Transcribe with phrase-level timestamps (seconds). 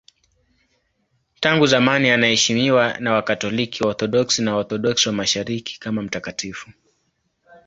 [1.39, 6.69] Tangu zamani anaheshimiwa na Wakatoliki, Waorthodoksi na Waorthodoksi wa Mashariki kama mtakatifu.